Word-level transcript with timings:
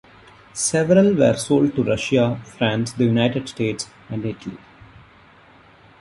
Several 0.55 1.13
were 1.13 1.35
sold 1.37 1.75
to 1.75 1.83
Russia, 1.83 2.41
France, 2.57 2.93
the 2.93 3.03
United 3.03 3.47
States, 3.47 3.87
and 4.09 4.25
Italy. 4.25 4.57